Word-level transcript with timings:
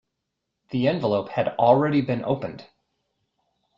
The 0.71 0.87
envelope 0.87 1.29
had 1.29 1.49
already 1.59 2.01
been 2.01 2.25
opened. 2.25 2.65